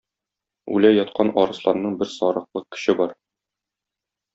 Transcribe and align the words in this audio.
Үлә 0.77 0.91
яткан 0.93 1.31
арысланның 1.43 1.95
бер 2.01 2.13
сарыклык 2.17 2.69
көче 2.75 2.99
бар. 3.05 3.17